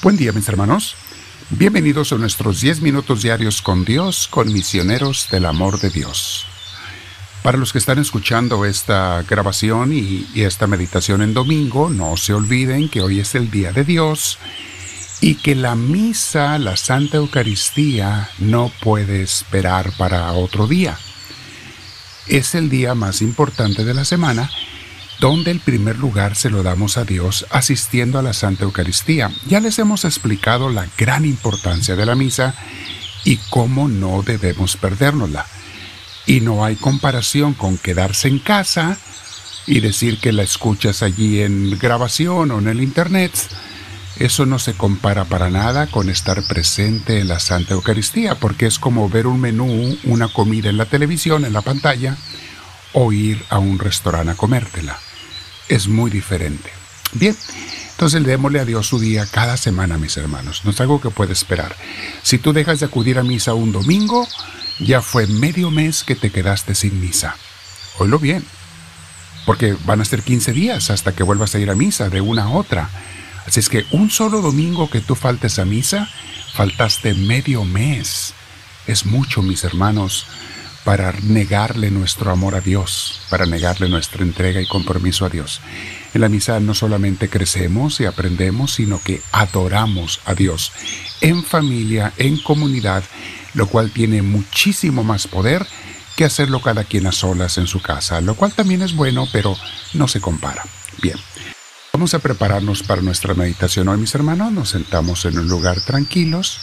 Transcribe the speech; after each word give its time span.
Buen 0.00 0.16
día 0.16 0.30
mis 0.30 0.48
hermanos. 0.48 0.94
Bienvenidos 1.50 2.12
a 2.12 2.18
nuestros 2.18 2.60
10 2.60 2.82
minutos 2.82 3.22
diarios 3.22 3.60
con 3.60 3.84
Dios, 3.84 4.28
con 4.28 4.52
misioneros 4.52 5.26
del 5.32 5.44
amor 5.44 5.80
de 5.80 5.90
Dios. 5.90 6.46
Para 7.42 7.58
los 7.58 7.72
que 7.72 7.78
están 7.78 7.98
escuchando 7.98 8.64
esta 8.64 9.24
grabación 9.28 9.92
y, 9.92 10.24
esta 10.36 10.68
meditación 10.68 11.20
en 11.20 11.34
domingo, 11.34 11.90
no 11.90 12.16
se 12.16 12.32
olviden 12.32 12.88
que 12.88 13.00
hoy 13.00 13.18
es 13.18 13.34
el 13.34 13.50
Día 13.50 13.72
de 13.72 13.82
Dios 13.82 14.38
y 15.20 15.34
que 15.34 15.56
la 15.56 15.74
misa, 15.74 16.58
la 16.58 16.76
Santa 16.76 17.16
Eucaristía, 17.16 18.30
no 18.38 18.70
puede 18.80 19.22
esperar 19.22 19.90
para 19.98 20.30
otro 20.30 20.68
día. 20.68 20.96
Es 22.28 22.54
el 22.54 22.70
día 22.70 22.94
más 22.94 23.20
importante 23.20 23.84
de 23.84 23.94
la 23.94 24.04
semana 24.04 24.48
donde 25.18 25.50
el 25.50 25.60
primer 25.60 25.98
lugar 25.98 26.36
se 26.36 26.50
lo 26.50 26.62
damos 26.62 26.96
a 26.96 27.04
Dios 27.04 27.46
asistiendo 27.50 28.18
a 28.18 28.22
la 28.22 28.32
Santa 28.32 28.64
Eucaristía. 28.64 29.30
Ya 29.46 29.60
les 29.60 29.78
hemos 29.78 30.04
explicado 30.04 30.70
la 30.70 30.86
gran 30.96 31.24
importancia 31.24 31.96
de 31.96 32.06
la 32.06 32.14
misa 32.14 32.54
y 33.24 33.38
cómo 33.50 33.88
no 33.88 34.22
debemos 34.22 34.76
perdérnosla. 34.76 35.46
Y 36.26 36.40
no 36.40 36.64
hay 36.64 36.76
comparación 36.76 37.54
con 37.54 37.78
quedarse 37.78 38.28
en 38.28 38.38
casa 38.38 38.98
y 39.66 39.80
decir 39.80 40.18
que 40.20 40.32
la 40.32 40.42
escuchas 40.42 41.02
allí 41.02 41.42
en 41.42 41.78
grabación 41.78 42.52
o 42.52 42.58
en 42.58 42.68
el 42.68 42.80
Internet. 42.80 43.32
Eso 44.18 44.46
no 44.46 44.58
se 44.58 44.74
compara 44.74 45.24
para 45.24 45.50
nada 45.50 45.88
con 45.88 46.10
estar 46.10 46.42
presente 46.46 47.20
en 47.20 47.28
la 47.28 47.40
Santa 47.40 47.74
Eucaristía, 47.74 48.34
porque 48.34 48.66
es 48.66 48.78
como 48.78 49.08
ver 49.08 49.26
un 49.26 49.40
menú, 49.40 49.96
una 50.04 50.28
comida 50.28 50.68
en 50.70 50.76
la 50.76 50.86
televisión, 50.86 51.44
en 51.44 51.52
la 51.52 51.62
pantalla, 51.62 52.16
o 52.92 53.12
ir 53.12 53.44
a 53.48 53.58
un 53.58 53.78
restaurante 53.78 54.32
a 54.32 54.34
comértela 54.34 54.98
es 55.68 55.88
muy 55.88 56.10
diferente. 56.10 56.70
Bien, 57.12 57.36
entonces 57.90 58.22
démosle 58.24 58.60
a 58.60 58.64
Dios 58.64 58.86
su 58.86 58.98
día 58.98 59.26
cada 59.30 59.56
semana, 59.56 59.98
mis 59.98 60.16
hermanos. 60.16 60.62
No 60.64 60.70
es 60.70 60.80
algo 60.80 61.00
que 61.00 61.10
puede 61.10 61.32
esperar. 61.32 61.76
Si 62.22 62.38
tú 62.38 62.52
dejas 62.52 62.80
de 62.80 62.86
acudir 62.86 63.18
a 63.18 63.24
misa 63.24 63.54
un 63.54 63.72
domingo, 63.72 64.26
ya 64.78 65.02
fue 65.02 65.26
medio 65.26 65.70
mes 65.70 66.04
que 66.04 66.14
te 66.14 66.30
quedaste 66.30 66.74
sin 66.74 67.00
misa. 67.00 67.36
Oílo 67.98 68.18
bien, 68.18 68.44
porque 69.46 69.76
van 69.84 70.00
a 70.00 70.04
ser 70.04 70.22
15 70.22 70.52
días 70.52 70.90
hasta 70.90 71.12
que 71.12 71.22
vuelvas 71.22 71.54
a 71.54 71.58
ir 71.58 71.70
a 71.70 71.74
misa 71.74 72.08
de 72.08 72.20
una 72.20 72.44
a 72.44 72.50
otra. 72.50 72.90
Así 73.46 73.60
es 73.60 73.68
que 73.68 73.86
un 73.90 74.10
solo 74.10 74.42
domingo 74.42 74.90
que 74.90 75.00
tú 75.00 75.14
faltes 75.14 75.58
a 75.58 75.64
misa, 75.64 76.08
faltaste 76.54 77.14
medio 77.14 77.64
mes. 77.64 78.34
Es 78.86 79.06
mucho, 79.06 79.42
mis 79.42 79.64
hermanos 79.64 80.26
para 80.84 81.12
negarle 81.22 81.90
nuestro 81.90 82.30
amor 82.30 82.54
a 82.54 82.60
Dios, 82.60 83.20
para 83.30 83.46
negarle 83.46 83.88
nuestra 83.88 84.22
entrega 84.22 84.60
y 84.60 84.66
compromiso 84.66 85.24
a 85.24 85.28
Dios. 85.28 85.60
En 86.14 86.20
la 86.20 86.28
misa 86.28 86.60
no 86.60 86.74
solamente 86.74 87.28
crecemos 87.28 88.00
y 88.00 88.06
aprendemos, 88.06 88.74
sino 88.74 89.00
que 89.02 89.20
adoramos 89.32 90.20
a 90.24 90.34
Dios 90.34 90.72
en 91.20 91.44
familia, 91.44 92.12
en 92.16 92.38
comunidad, 92.38 93.04
lo 93.54 93.66
cual 93.66 93.90
tiene 93.90 94.22
muchísimo 94.22 95.04
más 95.04 95.26
poder 95.26 95.66
que 96.16 96.24
hacerlo 96.24 96.60
cada 96.60 96.84
quien 96.84 97.06
a 97.06 97.12
solas 97.12 97.58
en 97.58 97.66
su 97.66 97.80
casa, 97.80 98.20
lo 98.20 98.34
cual 98.34 98.52
también 98.52 98.82
es 98.82 98.94
bueno, 98.94 99.28
pero 99.32 99.56
no 99.94 100.08
se 100.08 100.20
compara. 100.20 100.64
Bien, 101.00 101.16
vamos 101.92 102.14
a 102.14 102.18
prepararnos 102.18 102.82
para 102.82 103.02
nuestra 103.02 103.34
meditación 103.34 103.88
hoy, 103.88 103.98
mis 103.98 104.14
hermanos. 104.14 104.50
Nos 104.50 104.70
sentamos 104.70 105.24
en 105.26 105.38
un 105.38 105.48
lugar 105.48 105.80
tranquilos, 105.80 106.60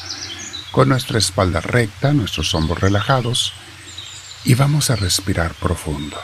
con 0.72 0.89
nuestra 0.89 1.19
espalda 1.19 1.61
recta, 1.61 2.11
nuestros 2.11 2.53
hombros 2.53 2.81
relajados, 2.81 3.53
y 4.45 4.53
vamos 4.53 4.91
a 4.91 4.95
respirar 4.95 5.55
profundo. 5.55 6.17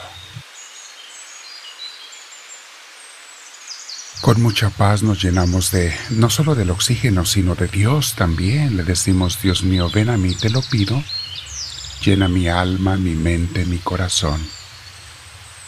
Con 4.20 4.40
mucha 4.40 4.70
paz 4.70 5.02
nos 5.02 5.20
llenamos 5.20 5.72
de 5.72 5.92
no 6.10 6.30
solo 6.30 6.54
del 6.54 6.70
oxígeno, 6.70 7.24
sino 7.24 7.56
de 7.56 7.66
Dios 7.66 8.14
también. 8.14 8.76
Le 8.76 8.84
decimos, 8.84 9.42
Dios 9.42 9.64
mío, 9.64 9.90
ven 9.92 10.10
a 10.10 10.16
mí, 10.16 10.36
te 10.36 10.48
lo 10.48 10.62
pido. 10.62 11.02
Llena 12.04 12.28
mi 12.28 12.46
alma, 12.46 12.96
mi 12.96 13.16
mente, 13.16 13.64
mi 13.64 13.78
corazón. 13.78 14.40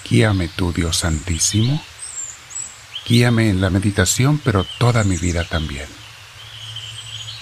Guíame 0.09 0.47
tú, 0.47 0.73
Dios 0.73 0.99
Santísimo. 0.99 1.83
Guíame 3.09 3.51
en 3.51 3.61
la 3.61 3.71
meditación, 3.71 4.39
pero 4.39 4.65
toda 4.79 5.03
mi 5.03 5.17
vida 5.17 5.45
también. 5.45 5.89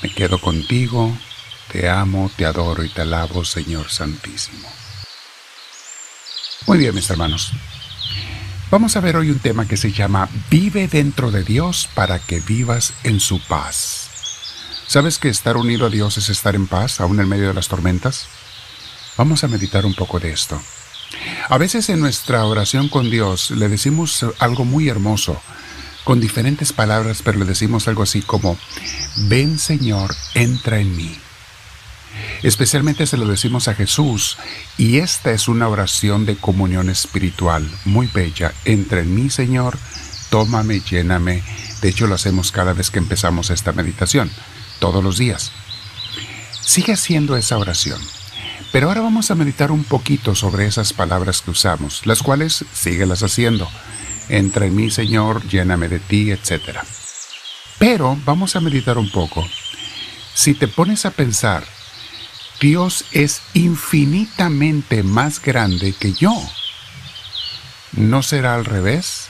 Me 0.02 0.12
quedo 0.12 0.40
contigo, 0.40 1.14
te 1.70 1.90
amo, 1.90 2.30
te 2.34 2.46
adoro 2.46 2.82
y 2.84 2.88
te 2.88 3.02
alabo, 3.02 3.44
Señor 3.44 3.90
Santísimo. 3.90 4.68
Muy 6.66 6.78
bien, 6.78 6.94
mis 6.94 7.10
hermanos. 7.10 7.52
Vamos 8.70 8.96
a 8.96 9.00
ver 9.00 9.16
hoy 9.16 9.30
un 9.30 9.40
tema 9.40 9.66
que 9.66 9.76
se 9.76 9.92
llama 9.92 10.28
Vive 10.48 10.86
dentro 10.86 11.30
de 11.30 11.42
Dios 11.42 11.88
para 11.94 12.20
que 12.20 12.40
vivas 12.40 12.94
en 13.02 13.20
su 13.20 13.40
paz. 13.40 14.08
¿Sabes 14.86 15.18
que 15.18 15.28
estar 15.28 15.56
unido 15.56 15.86
a 15.86 15.90
Dios 15.90 16.18
es 16.18 16.28
estar 16.28 16.54
en 16.54 16.68
paz, 16.68 17.00
aún 17.00 17.18
en 17.20 17.28
medio 17.28 17.48
de 17.48 17.54
las 17.54 17.68
tormentas? 17.68 18.26
Vamos 19.16 19.42
a 19.42 19.48
meditar 19.48 19.84
un 19.84 19.94
poco 19.94 20.20
de 20.20 20.32
esto. 20.32 20.60
A 21.48 21.58
veces 21.58 21.88
en 21.88 22.00
nuestra 22.00 22.44
oración 22.44 22.88
con 22.88 23.10
Dios 23.10 23.50
le 23.50 23.68
decimos 23.68 24.24
algo 24.38 24.64
muy 24.64 24.88
hermoso, 24.88 25.40
con 26.04 26.20
diferentes 26.20 26.72
palabras, 26.72 27.22
pero 27.24 27.38
le 27.38 27.44
decimos 27.44 27.88
algo 27.88 28.04
así 28.04 28.22
como, 28.22 28.56
ven 29.28 29.58
Señor, 29.58 30.14
entra 30.34 30.78
en 30.78 30.96
mí. 30.96 31.18
Especialmente 32.42 33.06
se 33.06 33.16
lo 33.16 33.26
decimos 33.26 33.68
a 33.68 33.74
Jesús 33.74 34.36
y 34.76 34.98
esta 34.98 35.30
es 35.30 35.48
una 35.48 35.68
oración 35.68 36.26
de 36.26 36.36
comunión 36.36 36.90
espiritual 36.90 37.68
muy 37.84 38.08
bella. 38.08 38.52
entre 38.64 39.00
en 39.00 39.14
mí, 39.14 39.30
Señor, 39.30 39.78
tómame, 40.30 40.80
lléname. 40.80 41.42
De 41.80 41.88
hecho, 41.88 42.06
lo 42.06 42.14
hacemos 42.14 42.52
cada 42.52 42.72
vez 42.72 42.90
que 42.90 42.98
empezamos 42.98 43.50
esta 43.50 43.72
meditación, 43.72 44.30
todos 44.78 45.02
los 45.02 45.18
días. 45.18 45.52
Sigue 46.60 46.92
haciendo 46.92 47.36
esa 47.36 47.58
oración. 47.58 48.00
Pero 48.72 48.88
ahora 48.88 49.02
vamos 49.02 49.30
a 49.30 49.34
meditar 49.34 49.70
un 49.70 49.84
poquito 49.84 50.34
sobre 50.34 50.66
esas 50.66 50.94
palabras 50.94 51.42
que 51.42 51.50
usamos, 51.50 52.06
las 52.06 52.22
cuales 52.22 52.64
síguelas 52.72 53.22
haciendo. 53.22 53.68
Entra 54.28 54.64
en 54.64 54.74
mí, 54.74 54.90
Señor, 54.90 55.46
lléname 55.46 55.88
de 55.88 55.98
ti, 55.98 56.30
etc. 56.30 56.78
Pero 57.78 58.16
vamos 58.24 58.56
a 58.56 58.60
meditar 58.60 58.96
un 58.96 59.10
poco. 59.10 59.46
Si 60.34 60.54
te 60.54 60.68
pones 60.68 61.04
a 61.04 61.10
pensar 61.10 61.64
Dios 62.62 63.06
es 63.10 63.42
infinitamente 63.54 65.02
más 65.02 65.42
grande 65.42 65.92
que 65.92 66.12
yo. 66.12 66.32
¿No 67.90 68.22
será 68.22 68.54
al 68.54 68.64
revés? 68.64 69.26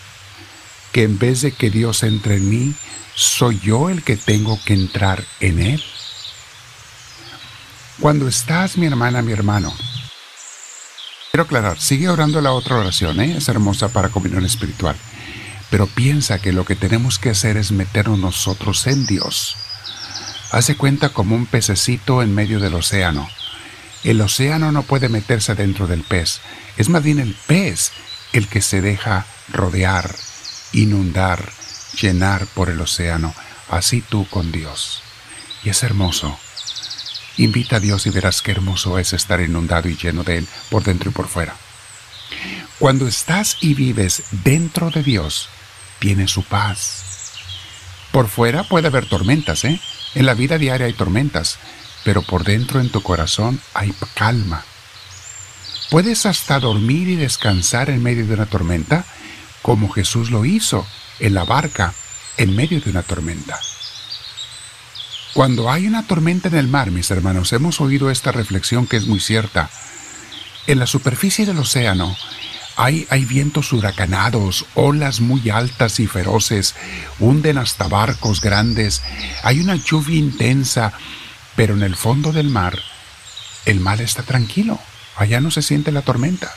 Que 0.93 1.05
en 1.05 1.19
vez 1.19 1.41
de 1.41 1.53
que 1.53 1.71
Dios 1.71 2.03
entre 2.03 2.37
en 2.37 2.51
mí, 2.51 2.75
soy 3.15 3.59
yo 3.61 3.89
el 3.89 4.03
que 4.03 4.19
tengo 4.19 4.61
que 4.67 4.75
entrar 4.75 5.25
en 5.41 5.61
Él. 5.61 5.83
Cuando 8.01 8.29
estás, 8.29 8.77
mi 8.77 8.85
hermana, 8.85 9.23
mi 9.23 9.33
hermano, 9.33 9.73
quiero 11.31 11.45
aclarar, 11.45 11.81
sigue 11.81 12.11
orando 12.11 12.43
la 12.43 12.53
otra 12.53 12.77
oración, 12.77 13.19
¿eh? 13.19 13.39
es 13.39 13.49
hermosa 13.49 13.89
para 13.89 14.11
comunión 14.11 14.45
espiritual, 14.45 14.97
pero 15.71 15.87
piensa 15.87 16.39
que 16.39 16.53
lo 16.53 16.67
que 16.67 16.77
tenemos 16.77 17.19
que 17.19 17.31
hacer 17.31 17.57
es 17.57 17.73
meternos 17.73 18.19
nosotros 18.19 18.87
en 18.87 19.07
Dios 19.07 19.57
Hace 20.53 20.77
cuenta 20.77 21.09
como 21.09 21.35
un 21.35 21.47
pececito 21.47 22.23
en 22.23 22.35
medio 22.35 22.61
del 22.61 22.75
océano. 22.75 23.27
El 24.05 24.21
océano 24.21 24.71
no 24.71 24.83
puede 24.83 25.09
meterse 25.09 25.55
dentro 25.55 25.87
del 25.87 26.03
pez. 26.03 26.41
Es 26.77 26.91
más 26.91 27.03
bien 27.03 27.19
el 27.21 27.35
pez 27.47 27.91
el 28.35 28.47
que 28.49 28.61
se 28.61 28.83
deja 28.83 29.25
rodear, 29.49 30.15
inundar, 30.75 31.51
llenar 31.99 32.47
por 32.49 32.69
el 32.69 32.83
océano. 32.83 33.35
Así 33.71 34.03
tú 34.03 34.29
con 34.29 34.53
Dios. 34.53 35.03
Y 35.65 35.71
es 35.71 35.83
hermoso. 35.83 36.39
Invita 37.39 37.77
a 37.77 37.81
Dios 37.81 38.07
y 38.07 38.11
verás 38.11 38.43
qué 38.43 38.51
hermoso 38.51 38.99
es 38.99 39.15
estar 39.15 39.41
inundado 39.41 39.89
y 39.89 39.97
lleno 39.97 40.23
de 40.23 40.37
Él 40.37 40.49
por 40.69 40.85
dentro 40.85 41.09
y 41.09 41.15
por 41.15 41.29
fuera. 41.29 41.57
Cuando 42.79 43.09
estás 43.09 43.57
y 43.63 43.73
vives 43.73 44.25
dentro 44.45 44.91
de 44.91 45.03
Dios, 45.03 45.49
tienes 45.99 46.31
su 46.31 46.43
paz. 46.43 47.05
Por 48.11 48.29
fuera 48.29 48.65
puede 48.65 48.89
haber 48.89 49.07
tormentas, 49.07 49.65
¿eh? 49.65 49.81
En 50.15 50.27
la 50.27 50.35
vida 50.35 50.59
diaria 50.59 50.87
hay 50.87 50.93
tormentas, 50.93 51.59
pero 52.05 52.23
por 52.23 52.45
dentro 52.45 52.81
en 52.81 52.91
tu 52.91 53.03
corazón 53.03 53.61
hay 53.75 53.95
calma. 54.15 54.65
Puedes 55.91 56.27
hasta 56.27 56.59
dormir 56.59 57.09
y 57.09 57.17
descansar 57.17 57.91
en 57.91 58.03
medio 58.03 58.27
de 58.27 58.35
una 58.35 58.47
tormenta, 58.47 59.05
como 59.63 59.91
Jesús 59.91 60.31
lo 60.31 60.45
hizo 60.45 60.87
en 61.21 61.35
la 61.35 61.45
barca 61.45 61.95
en 62.37 62.57
medio 62.57 62.81
de 62.81 62.91
una 62.91 63.03
tormenta. 63.03 63.59
Cuando 65.35 65.71
hay 65.71 65.87
una 65.87 66.07
tormenta 66.07 66.49
en 66.49 66.57
el 66.57 66.69
mar, 66.69 66.91
mis 66.91 67.11
hermanos, 67.11 67.53
hemos 67.53 67.81
oído 67.81 68.11
esta 68.11 68.33
reflexión 68.33 68.87
que 68.87 68.99
es 68.99 69.07
muy 69.07 69.21
cierta. 69.21 69.71
En 70.67 70.79
la 70.79 70.87
superficie 70.87 71.47
del 71.47 71.59
océano 71.59 72.15
hay, 72.77 73.25
vientos 73.25 73.73
huracanados, 73.73 74.67
olas 74.75 75.21
muy 75.21 75.51
altas 75.51 76.01
y 76.01 76.07
feroces, 76.07 76.75
hunden 77.19 77.59
hasta 77.59 77.89
barcos 77.89 78.41
grandes, 78.41 79.03
hay 79.43 79.61
una 79.61 79.77
lluvia 79.77 80.17
intensa, 80.17 80.93
pero 81.55 81.75
en 81.75 81.83
el 81.83 81.97
fondo 81.97 82.33
del 82.33 82.49
mar, 82.49 82.79
el 83.67 83.81
mar 83.81 84.01
está 84.01 84.23
tranquilo, 84.23 84.79
allá 85.17 85.41
no 85.41 85.51
se 85.51 85.63
siente 85.63 85.93
la 85.93 86.03
tormenta. 86.03 86.53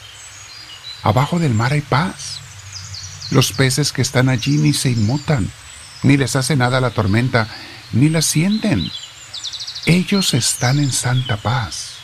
Abajo 1.04 1.38
del 1.38 1.54
mar 1.54 1.74
hay 1.74 1.82
paz. 1.82 2.40
Los 3.30 3.52
peces 3.52 3.92
que 3.92 4.02
están 4.02 4.30
allí 4.30 4.58
ni 4.58 4.74
se 4.74 4.90
inmutan, 4.90 5.52
ni 6.04 6.18
les 6.18 6.36
hace 6.36 6.56
nada 6.56 6.80
la 6.82 6.92
tormenta, 6.92 7.48
ni 7.92 8.10
la 8.10 8.22
sienten. 8.22 8.90
Ellos 9.86 10.34
están 10.34 10.80
en 10.80 10.92
santa 10.92 11.38
paz. 11.38 11.96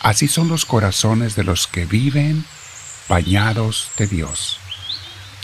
Así 0.00 0.28
son 0.28 0.48
los 0.48 0.64
corazones 0.64 1.34
de 1.34 1.44
los 1.44 1.66
que 1.66 1.84
viven 1.84 2.46
bañados 3.08 3.90
de 3.96 4.06
Dios. 4.06 4.58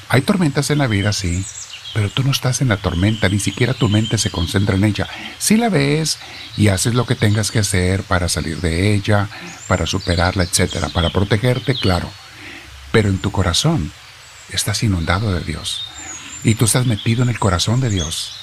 Hay 0.09 0.23
tormentas 0.23 0.71
en 0.71 0.79
la 0.79 0.87
vida, 0.87 1.13
sí, 1.13 1.45
pero 1.95 2.11
tú 2.11 2.23
no 2.25 2.33
estás 2.33 2.61
en 2.61 2.69
la 2.69 2.77
tormenta, 2.77 3.29
ni 3.29 3.39
siquiera 3.39 3.73
tu 3.73 3.89
mente 3.89 4.19
se 4.19 4.31
concentra 4.31 4.75
en 4.75 4.85
ella. 4.85 5.09
Si 5.39 5.57
la 5.57 5.69
ves 5.69 6.19
y 6.57 6.69
haces 6.69 6.95
lo 6.95 7.07
que 7.07 7.15
tengas 7.15 7.51
que 7.51 7.61
hacer 7.61 8.03
para 8.03 8.29
salir 8.29 8.61
de 8.61 8.95
ella, 8.95 9.29
para 9.69 9.87
superarla, 9.87 10.43
etcétera, 10.43 10.89
para 10.89 11.11
protegerte, 11.11 11.75
claro. 11.75 12.11
Pero 12.93 13.09
en 13.09 13.19
tu 13.19 13.31
corazón 13.31 13.93
estás 14.51 14.83
inundado 14.83 15.33
de 15.33 15.41
Dios 15.41 15.87
y 16.43 16.57
tú 16.57 16.67
estás 16.67 16.87
metido 16.87 17.23
en 17.23 17.29
el 17.29 17.39
corazón 17.39 17.81
de 17.81 17.91
Dios. 17.91 18.35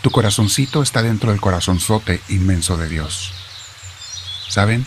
Tu 0.00 0.10
corazoncito 0.10 0.82
está 0.82 1.02
dentro 1.02 1.30
del 1.30 1.40
corazonzote 1.40 2.20
inmenso 2.28 2.76
de 2.76 2.88
Dios. 2.88 3.32
¿Saben? 4.48 4.84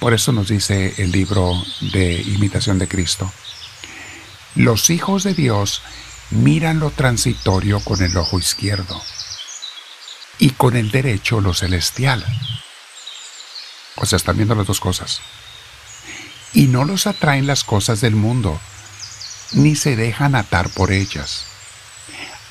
Por 0.00 0.14
eso 0.14 0.32
nos 0.32 0.48
dice 0.48 0.94
el 0.98 1.10
libro 1.10 1.52
de 1.92 2.14
imitación 2.14 2.78
de 2.78 2.86
Cristo. 2.86 3.30
Los 4.54 4.90
hijos 4.90 5.24
de 5.24 5.34
Dios 5.34 5.82
miran 6.30 6.78
lo 6.78 6.90
transitorio 6.90 7.80
con 7.80 8.02
el 8.02 8.16
ojo 8.16 8.38
izquierdo 8.38 9.00
y 10.38 10.50
con 10.50 10.76
el 10.76 10.90
derecho 10.90 11.40
lo 11.40 11.52
celestial. 11.52 12.24
O 13.96 14.06
sea, 14.06 14.16
están 14.16 14.36
viendo 14.36 14.54
las 14.54 14.66
dos 14.66 14.80
cosas. 14.80 15.20
Y 16.52 16.68
no 16.68 16.84
los 16.84 17.06
atraen 17.06 17.46
las 17.46 17.64
cosas 17.64 18.00
del 18.00 18.14
mundo, 18.14 18.58
ni 19.52 19.74
se 19.74 19.96
dejan 19.96 20.34
atar 20.34 20.70
por 20.70 20.92
ellas. 20.92 21.44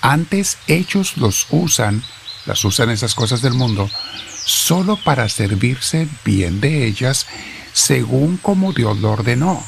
Antes 0.02 0.58
ellos 0.68 1.18
los 1.18 1.48
usan, 1.50 2.04
las 2.46 2.64
usan 2.66 2.90
esas 2.90 3.16
cosas 3.16 3.42
del 3.42 3.54
mundo, 3.54 3.90
solo 4.48 4.96
para 4.96 5.28
servirse 5.28 6.08
bien 6.24 6.62
de 6.62 6.88
ellas 6.88 7.28
según 7.74 8.38
como 8.38 8.72
Dios 8.72 8.98
lo 9.00 9.12
ordenó 9.12 9.62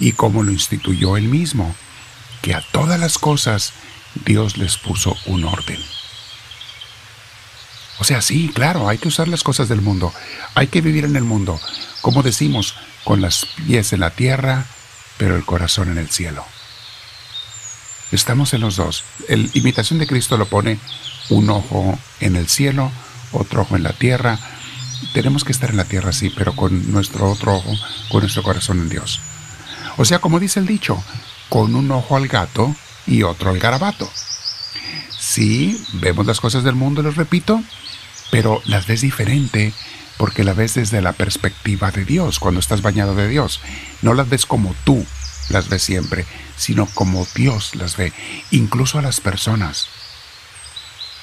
y 0.00 0.12
como 0.12 0.42
lo 0.42 0.50
instituyó 0.50 1.16
él 1.16 1.28
mismo, 1.28 1.74
que 2.42 2.54
a 2.54 2.62
todas 2.72 2.98
las 2.98 3.16
cosas 3.16 3.72
Dios 4.26 4.58
les 4.58 4.76
puso 4.76 5.16
un 5.26 5.44
orden. 5.44 5.78
O 7.98 8.04
sea, 8.04 8.20
sí, 8.22 8.50
claro, 8.52 8.88
hay 8.88 8.98
que 8.98 9.08
usar 9.08 9.28
las 9.28 9.44
cosas 9.44 9.68
del 9.68 9.80
mundo, 9.80 10.12
hay 10.56 10.66
que 10.66 10.80
vivir 10.80 11.04
en 11.04 11.14
el 11.14 11.24
mundo, 11.24 11.58
como 12.02 12.24
decimos, 12.24 12.74
con 13.04 13.20
las 13.20 13.46
pies 13.66 13.92
en 13.92 14.00
la 14.00 14.10
tierra, 14.10 14.66
pero 15.16 15.36
el 15.36 15.44
corazón 15.44 15.90
en 15.90 15.98
el 15.98 16.10
cielo. 16.10 16.44
Estamos 18.10 18.52
en 18.52 18.62
los 18.62 18.76
dos. 18.76 19.04
El 19.28 19.48
imitación 19.54 20.00
de 20.00 20.08
Cristo 20.08 20.36
lo 20.36 20.46
pone 20.46 20.78
un 21.30 21.50
ojo 21.50 21.98
en 22.20 22.34
el 22.34 22.48
cielo, 22.48 22.90
otro 23.32 23.62
ojo 23.62 23.76
en 23.76 23.82
la 23.82 23.92
tierra. 23.92 24.38
Tenemos 25.12 25.44
que 25.44 25.52
estar 25.52 25.70
en 25.70 25.76
la 25.76 25.84
tierra, 25.84 26.12
sí, 26.12 26.32
pero 26.34 26.54
con 26.54 26.90
nuestro 26.90 27.30
otro 27.30 27.56
ojo, 27.56 27.72
con 28.10 28.20
nuestro 28.20 28.42
corazón 28.42 28.80
en 28.80 28.88
Dios. 28.88 29.20
O 29.96 30.04
sea, 30.04 30.18
como 30.18 30.40
dice 30.40 30.60
el 30.60 30.66
dicho, 30.66 31.02
con 31.48 31.74
un 31.74 31.90
ojo 31.90 32.16
al 32.16 32.28
gato 32.28 32.74
y 33.06 33.22
otro 33.22 33.50
al 33.50 33.58
garabato. 33.58 34.10
Sí, 35.18 35.82
vemos 35.94 36.26
las 36.26 36.40
cosas 36.40 36.64
del 36.64 36.74
mundo, 36.74 37.02
les 37.02 37.16
repito, 37.16 37.62
pero 38.30 38.62
las 38.64 38.86
ves 38.86 39.00
diferente 39.00 39.72
porque 40.16 40.44
la 40.44 40.54
ves 40.54 40.74
desde 40.74 41.02
la 41.02 41.12
perspectiva 41.12 41.90
de 41.90 42.04
Dios, 42.04 42.38
cuando 42.38 42.60
estás 42.60 42.82
bañado 42.82 43.14
de 43.14 43.28
Dios. 43.28 43.60
No 44.02 44.14
las 44.14 44.28
ves 44.28 44.46
como 44.46 44.74
tú 44.84 45.04
las 45.48 45.68
ves 45.68 45.82
siempre, 45.82 46.26
sino 46.56 46.86
como 46.86 47.26
Dios 47.34 47.74
las 47.74 47.96
ve, 47.96 48.12
incluso 48.50 48.98
a 48.98 49.02
las 49.02 49.20
personas. 49.20 49.88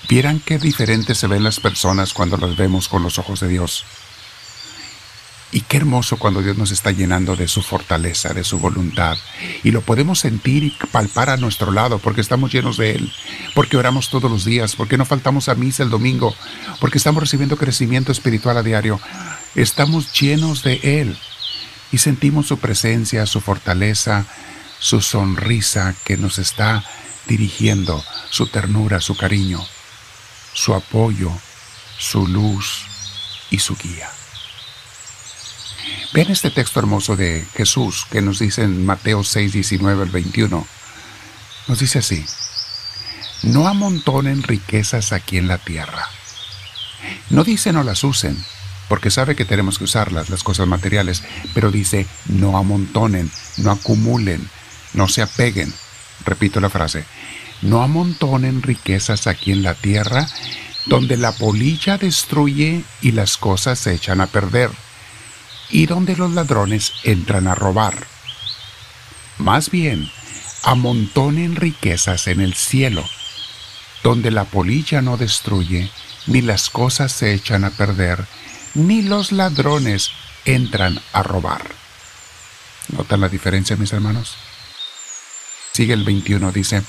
Vieran 0.10 0.42
qué 0.46 0.60
diferentes 0.60 1.18
se 1.18 1.28
ven 1.28 1.44
las 1.44 1.60
personas 1.60 2.14
cuando 2.14 2.38
las 2.38 2.58
vemos 2.58 2.90
con 2.90 3.04
los 3.04 3.18
ojos 3.20 3.40
de 3.40 3.48
Dios. 3.48 3.86
Y 5.52 5.62
qué 5.62 5.78
hermoso 5.78 6.18
cuando 6.18 6.42
Dios 6.42 6.58
nos 6.58 6.72
está 6.72 6.92
llenando 6.92 7.36
de 7.36 7.48
su 7.48 7.62
fortaleza, 7.62 8.34
de 8.34 8.44
su 8.44 8.58
voluntad. 8.60 9.18
Y 9.64 9.72
lo 9.72 9.82
podemos 9.82 10.20
sentir 10.20 10.64
y 10.64 10.76
palpar 10.92 11.30
a 11.30 11.38
nuestro 11.38 11.72
lado 11.72 12.00
porque 12.00 12.22
estamos 12.22 12.52
llenos 12.52 12.76
de 12.78 12.92
Él, 12.92 13.14
porque 13.54 13.78
oramos 13.78 14.10
todos 14.10 14.30
los 14.30 14.46
días, 14.46 14.76
porque 14.76 14.98
no 14.98 15.06
faltamos 15.06 15.50
a 15.50 15.56
misa 15.56 15.84
el 15.84 15.90
domingo, 15.90 16.36
porque 16.80 16.98
estamos 16.98 17.22
recibiendo 17.22 17.56
crecimiento 17.56 18.12
espiritual 18.12 18.58
a 18.58 18.64
diario. 18.64 19.00
Estamos 19.56 20.12
llenos 20.20 20.64
de 20.64 20.80
Él 20.84 21.18
y 21.92 22.00
sentimos 22.00 22.48
su 22.48 22.58
presencia, 22.58 23.26
su 23.28 23.40
fortaleza, 23.40 24.26
su 24.80 25.02
sonrisa 25.02 25.96
que 26.04 26.18
nos 26.18 26.40
está 26.40 26.84
dirigiendo, 27.28 28.04
su 28.32 28.48
ternura, 28.48 29.00
su 29.00 29.16
cariño 29.16 29.64
su 30.54 30.74
apoyo, 30.74 31.32
su 31.98 32.28
luz 32.28 32.86
y 33.50 33.60
su 33.60 33.76
guía. 33.76 34.10
Vean 36.14 36.32
este 36.32 36.52
texto 36.52 36.80
hermoso 36.80 37.16
de 37.16 37.46
Jesús 37.56 38.06
que 38.12 38.22
nos 38.22 38.40
dice 38.40 38.64
en 38.64 38.86
Mateo 38.86 39.24
6, 39.24 39.52
19 39.52 40.04
al 40.04 40.10
21. 40.10 40.68
Nos 41.68 41.80
dice 41.80 42.00
así, 42.00 42.26
no 43.44 43.68
amontonen 43.68 44.44
riquezas 44.44 45.12
aquí 45.12 45.38
en 45.38 45.48
la 45.48 45.58
tierra. 45.58 46.08
No 47.30 47.44
dice 47.44 47.74
no 47.74 47.84
las 47.84 48.04
usen, 48.04 48.38
porque 48.88 49.12
sabe 49.12 49.36
que 49.36 49.46
tenemos 49.46 49.78
que 49.78 49.86
usarlas, 49.86 50.30
las 50.30 50.44
cosas 50.44 50.68
materiales, 50.68 51.24
pero 51.54 51.72
dice 51.72 52.08
no 52.28 52.58
amontonen, 52.58 53.32
no 53.58 53.72
acumulen, 53.72 54.50
no 54.94 55.08
se 55.08 55.22
apeguen. 55.22 55.74
Repito 56.26 56.60
la 56.60 56.70
frase, 56.70 57.06
no 57.64 57.82
amontonen 57.82 58.62
riquezas 58.62 59.28
aquí 59.28 59.52
en 59.52 59.64
la 59.64 59.74
tierra, 59.74 60.28
donde 60.86 61.18
la 61.18 61.32
polilla 61.32 61.98
destruye 61.98 62.84
y 63.02 63.12
las 63.14 63.38
cosas 63.38 63.80
se 63.80 63.94
echan 63.94 64.22
a 64.22 64.28
perder, 64.28 64.70
y 65.70 65.86
donde 65.86 66.16
los 66.16 66.32
ladrones 66.34 66.92
entran 67.04 67.48
a 67.48 67.56
robar. 67.56 68.06
Más 69.38 69.72
bien, 69.72 70.12
amontonen 70.64 71.56
riquezas 71.56 72.28
en 72.28 72.42
el 72.42 72.54
cielo, 72.54 73.04
donde 74.04 74.30
la 74.30 74.44
polilla 74.44 75.02
no 75.02 75.18
destruye, 75.18 75.90
ni 76.28 76.42
las 76.42 76.70
cosas 76.70 77.12
se 77.12 77.34
echan 77.34 77.64
a 77.64 77.70
perder, 77.70 78.26
ni 78.74 79.02
los 79.02 79.32
ladrones 79.32 80.12
entran 80.46 81.00
a 81.14 81.24
robar. 81.24 81.64
¿Notan 82.90 83.22
la 83.22 83.30
diferencia, 83.30 83.78
mis 83.78 83.94
hermanos? 83.94 84.36
Sigue 85.74 85.94
el 85.94 86.04
21, 86.04 86.52
dice, 86.52 86.84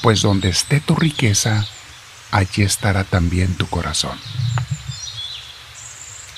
pues 0.00 0.22
donde 0.22 0.48
esté 0.48 0.80
tu 0.80 0.96
riqueza, 0.96 1.66
allí 2.30 2.62
estará 2.62 3.04
también 3.04 3.54
tu 3.54 3.66
corazón. 3.66 4.18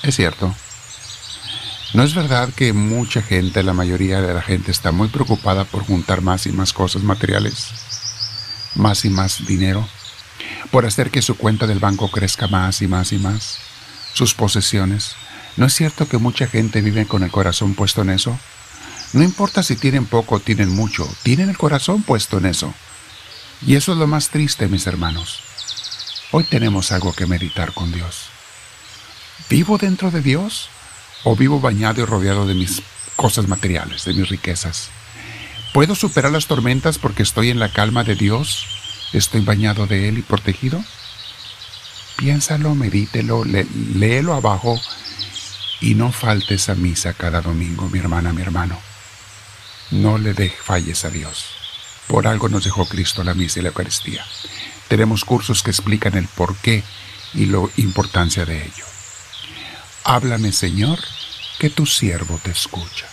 Es 0.03 0.17
cierto. 0.17 0.53
¿No 1.93 2.03
es 2.03 2.13
verdad 2.13 2.49
que 2.53 2.73
mucha 2.73 3.21
gente, 3.21 3.63
la 3.63 3.71
mayoría 3.71 4.19
de 4.19 4.33
la 4.33 4.41
gente 4.41 4.71
está 4.71 4.91
muy 4.91 5.07
preocupada 5.07 5.63
por 5.63 5.85
juntar 5.85 6.21
más 6.21 6.45
y 6.45 6.51
más 6.51 6.73
cosas 6.73 7.03
materiales? 7.03 7.67
Más 8.75 9.05
y 9.05 9.09
más 9.09 9.45
dinero. 9.45 9.87
Por 10.71 10.85
hacer 10.85 11.09
que 11.09 11.21
su 11.21 11.37
cuenta 11.37 11.67
del 11.67 11.79
banco 11.79 12.11
crezca 12.11 12.47
más 12.47 12.81
y 12.81 12.87
más 12.87 13.13
y 13.13 13.17
más. 13.19 13.59
Sus 14.13 14.33
posesiones. 14.33 15.15
¿No 15.55 15.67
es 15.67 15.73
cierto 15.73 16.09
que 16.09 16.17
mucha 16.17 16.47
gente 16.47 16.81
vive 16.81 17.05
con 17.05 17.23
el 17.23 17.31
corazón 17.31 17.75
puesto 17.75 18.01
en 18.01 18.09
eso? 18.09 18.37
No 19.13 19.21
importa 19.21 19.61
si 19.61 19.75
tienen 19.75 20.07
poco 20.07 20.35
o 20.35 20.39
tienen 20.39 20.69
mucho, 20.69 21.07
tienen 21.21 21.49
el 21.49 21.57
corazón 21.57 22.01
puesto 22.01 22.39
en 22.39 22.47
eso. 22.47 22.73
Y 23.65 23.75
eso 23.75 23.93
es 23.93 23.99
lo 23.99 24.07
más 24.07 24.29
triste, 24.29 24.67
mis 24.67 24.87
hermanos. 24.87 25.39
Hoy 26.31 26.43
tenemos 26.45 26.91
algo 26.91 27.13
que 27.13 27.27
meditar 27.27 27.73
con 27.73 27.91
Dios. 27.91 28.29
¿Vivo 29.49 29.77
dentro 29.77 30.09
de 30.09 30.21
Dios 30.21 30.67
o 31.23 31.35
vivo 31.35 31.59
bañado 31.59 32.01
y 32.01 32.05
rodeado 32.05 32.47
de 32.47 32.55
mis 32.55 32.81
cosas 33.15 33.47
materiales, 33.47 34.03
de 34.05 34.15
mis 34.15 34.29
riquezas? 34.29 34.89
¿Puedo 35.73 35.93
superar 35.93 36.31
las 36.31 36.47
tormentas 36.47 36.97
porque 36.97 37.21
estoy 37.21 37.51
en 37.51 37.59
la 37.59 37.71
calma 37.71 38.03
de 38.03 38.15
Dios? 38.15 38.65
¿Estoy 39.13 39.41
bañado 39.41 39.85
de 39.85 40.09
Él 40.09 40.17
y 40.17 40.21
protegido? 40.23 40.83
Piénsalo, 42.17 42.73
medítelo, 42.73 43.43
léelo 43.45 44.33
abajo 44.33 44.81
y 45.81 45.93
no 45.93 46.11
faltes 46.11 46.69
a 46.69 46.75
misa 46.75 47.13
cada 47.13 47.41
domingo, 47.41 47.89
mi 47.89 47.99
hermana, 47.99 48.33
mi 48.33 48.41
hermano. 48.41 48.92
No 49.93 50.17
le 50.17 50.33
falles 50.49 51.05
a 51.05 51.11
Dios. 51.11 51.45
Por 52.07 52.25
algo 52.27 52.49
nos 52.49 52.63
dejó 52.63 52.87
Cristo 52.87 53.23
la 53.23 53.35
misa 53.35 53.59
y 53.59 53.61
la 53.61 53.69
Eucaristía. 53.69 54.25
Tenemos 54.87 55.23
cursos 55.23 55.61
que 55.61 55.69
explican 55.69 56.17
el 56.17 56.27
por 56.27 56.55
qué 56.57 56.83
y 57.35 57.45
la 57.45 57.59
importancia 57.77 58.43
de 58.43 58.63
ello. 58.63 58.85
Háblame, 60.03 60.51
Señor, 60.51 60.97
que 61.59 61.69
tu 61.69 61.85
siervo 61.85 62.39
te 62.41 62.49
escucha. 62.49 63.12